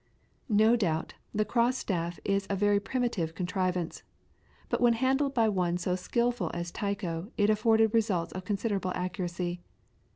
long.)] 0.49 0.57
No 0.57 0.75
doubt 0.75 1.13
the 1.31 1.45
cross 1.45 1.77
staff 1.77 2.17
is 2.25 2.47
a 2.49 2.55
very 2.55 2.79
primitive 2.79 3.35
contrivance, 3.35 4.01
but 4.67 4.81
when 4.81 4.93
handled 4.93 5.35
by 5.35 5.47
one 5.47 5.77
so 5.77 5.95
skilful 5.95 6.49
as 6.55 6.71
Tycho 6.71 7.31
it 7.37 7.51
afforded 7.51 7.93
results 7.93 8.33
of 8.33 8.43
considerable 8.43 8.93
accuracy. 8.95 9.61